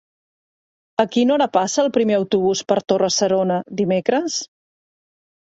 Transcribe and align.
A 1.03 1.05
quina 1.15 1.35
hora 1.35 1.47
passa 1.57 1.83
el 1.83 1.91
primer 1.99 2.17
autobús 2.21 2.63
per 2.71 2.79
Torre-serona 2.93 3.61
dimecres? 3.83 4.39